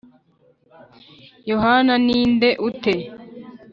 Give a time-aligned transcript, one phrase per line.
[1.49, 2.93] Yohana ni nde ute?